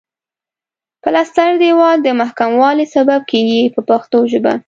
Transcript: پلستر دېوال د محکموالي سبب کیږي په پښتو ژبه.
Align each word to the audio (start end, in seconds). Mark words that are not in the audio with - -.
پلستر 1.03 1.51
دېوال 1.61 1.97
د 2.03 2.09
محکموالي 2.21 2.85
سبب 2.95 3.19
کیږي 3.31 3.61
په 3.75 3.79
پښتو 3.89 4.17
ژبه. 4.31 4.53